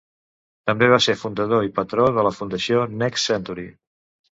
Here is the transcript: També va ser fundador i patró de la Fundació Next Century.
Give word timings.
També 0.69 0.87
va 0.93 0.99
ser 1.07 1.15
fundador 1.25 1.67
i 1.67 1.71
patró 1.77 2.09
de 2.17 2.25
la 2.29 2.33
Fundació 2.41 2.83
Next 3.05 3.33
Century. 3.35 3.71